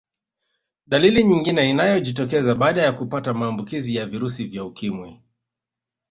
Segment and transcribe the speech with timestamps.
[0.87, 5.19] Dalili nyingine inayojitokeza baada ya kupata maambukizi ya virusi vya ukimwi